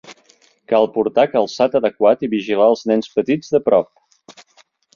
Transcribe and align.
Cal 0.71 0.87
portar 0.95 1.25
calçat 1.33 1.77
adequat 1.81 2.25
i 2.27 2.31
vigilar 2.33 2.71
els 2.73 2.83
nens 2.93 3.13
petits 3.19 3.55
de 3.57 3.65
prop. 3.69 4.43